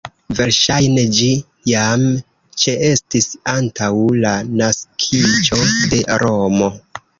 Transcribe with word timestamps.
Verŝajne 0.37 1.03
ĝi 1.17 1.27
jam 1.71 2.05
ĉeestis 2.63 3.29
antaŭ 3.55 3.91
la 4.25 4.33
naskiĝo 4.63 5.63
de 5.95 6.03
Romo. 6.27 6.75